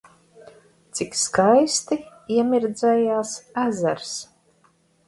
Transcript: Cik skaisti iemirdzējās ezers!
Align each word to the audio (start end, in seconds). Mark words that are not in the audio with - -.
Cik 0.99 1.13
skaisti 1.25 1.99
iemirdzējās 2.39 3.39
ezers! 3.67 4.21